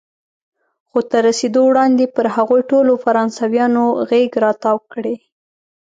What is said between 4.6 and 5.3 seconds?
تاو کړي.